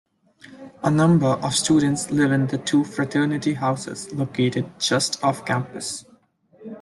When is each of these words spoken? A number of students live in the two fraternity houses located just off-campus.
A 0.83 0.89
number 0.89 1.27
of 1.27 1.53
students 1.53 2.09
live 2.09 2.31
in 2.31 2.47
the 2.47 2.57
two 2.57 2.83
fraternity 2.83 3.53
houses 3.53 4.11
located 4.11 4.65
just 4.79 5.23
off-campus. 5.23 6.05